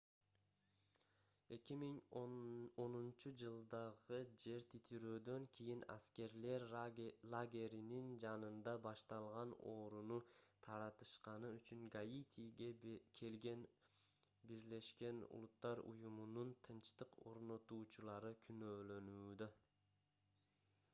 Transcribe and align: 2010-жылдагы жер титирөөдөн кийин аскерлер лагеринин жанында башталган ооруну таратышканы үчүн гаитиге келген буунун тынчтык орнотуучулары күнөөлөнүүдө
2010-жылдагы 1.55 4.17
жер 4.43 4.63
титирөөдөн 4.71 5.43
кийин 5.57 5.83
аскерлер 5.95 6.63
лагеринин 7.33 8.07
жанында 8.23 8.73
башталган 8.87 9.53
ооруну 9.73 10.17
таратышканы 10.69 11.51
үчүн 11.59 11.83
гаитиге 11.97 12.69
келген 13.21 13.65
буунун 14.55 16.55
тынчтык 16.69 17.19
орнотуучулары 17.33 18.33
күнөөлөнүүдө 18.49 19.49